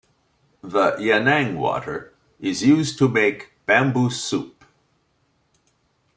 [0.63, 4.65] The yanang water is used to make bamboo soup.